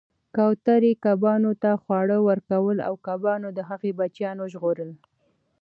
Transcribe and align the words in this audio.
کوترې 0.35 0.91
کبانو 1.05 1.51
ته 1.63 1.71
خواړه 1.81 2.17
ورکول 2.29 2.77
او 2.87 2.93
کبانو 3.07 3.49
د 3.57 3.59
هغې 3.69 3.91
بچیان 3.99 4.37
وژغورل 4.39 4.91